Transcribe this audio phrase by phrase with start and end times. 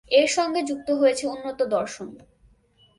[0.09, 2.09] এর সঙ্গে যুক্ত হয়েছে উন্নত দর্শন।